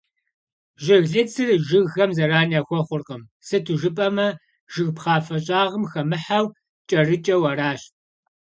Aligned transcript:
Жыглыцыр 0.83 1.49
жыгхэм 1.67 2.09
зэран 2.17 2.49
яхуэхъуркъым, 2.59 3.21
сыту 3.47 3.73
жыпӏэмэ, 3.81 4.27
жыг 4.73 4.89
пхъафэ 4.95 5.37
щӏагъым 5.45 5.83
хэмыхьэу, 5.91 6.45
кӏэрыкӏэу 6.89 7.43
аращ. 7.49 7.81